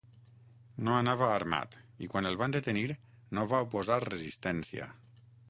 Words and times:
No 0.87 0.95
anava 0.99 1.27
armat 1.33 1.77
i 2.07 2.09
quan 2.15 2.29
el 2.31 2.39
van 2.41 2.57
detenir 2.57 2.87
no 3.41 3.45
va 3.53 3.61
oposar 3.69 4.01
resistència. 4.09 4.91